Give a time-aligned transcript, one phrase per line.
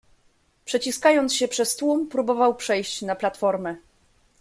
[0.65, 3.75] "Przeciskając się przez tłum, próbował przejść na platformę."